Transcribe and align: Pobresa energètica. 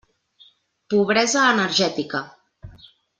Pobresa 0.93 1.43
energètica. 1.57 2.23